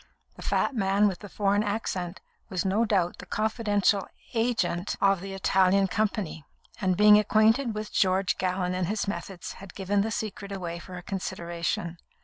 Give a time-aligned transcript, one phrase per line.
[0.35, 5.35] The fat man with the foreign accent was no doubt the confidential agent of the
[5.35, 6.43] Italian company,
[6.79, 10.97] and being acquainted with George Gallon and his methods, had given the secret away for
[10.97, 11.99] a consideration.